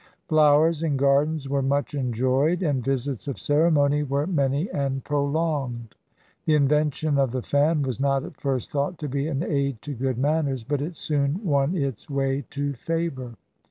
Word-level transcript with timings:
Flowers 0.27 0.81
and 0.81 0.97
gardens 0.97 1.47
were 1.47 1.61
much 1.61 1.93
enjoyed, 1.93 2.63
and 2.63 2.83
visits 2.83 3.27
of 3.27 3.37
ceremony 3.39 4.01
were 4.01 4.25
many 4.25 4.67
and 4.71 5.03
prolonged. 5.03 5.93
The 6.45 6.55
invention 6.55 7.19
of 7.19 7.29
the 7.29 7.43
fan 7.43 7.83
was 7.83 7.99
not 7.99 8.23
at 8.23 8.41
first 8.41 8.71
thought 8.71 8.97
to 8.97 9.07
be 9.07 9.27
an 9.27 9.43
aid 9.43 9.79
to 9.83 9.93
good 9.93 10.17
manners, 10.17 10.63
but 10.63 10.81
it 10.81 10.97
soon 10.97 11.45
won 11.45 11.75
its 11.77 12.09
way 12.09 12.45
to 12.49 12.73
favor. 12.73 13.33